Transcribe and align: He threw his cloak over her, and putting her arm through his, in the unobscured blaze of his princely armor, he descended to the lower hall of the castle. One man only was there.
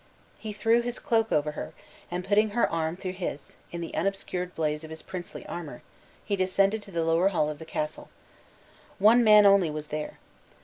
He 0.39 0.51
threw 0.51 0.81
his 0.81 0.97
cloak 0.97 1.31
over 1.31 1.51
her, 1.51 1.73
and 2.09 2.25
putting 2.25 2.49
her 2.49 2.67
arm 2.71 2.97
through 2.97 3.11
his, 3.21 3.55
in 3.71 3.81
the 3.81 3.93
unobscured 3.93 4.55
blaze 4.55 4.83
of 4.83 4.89
his 4.89 5.03
princely 5.03 5.45
armor, 5.45 5.83
he 6.25 6.35
descended 6.35 6.81
to 6.81 6.89
the 6.91 7.03
lower 7.05 7.27
hall 7.27 7.49
of 7.49 7.59
the 7.59 7.65
castle. 7.65 8.09
One 8.97 9.23
man 9.23 9.45
only 9.45 9.69
was 9.69 9.89
there. 9.89 10.17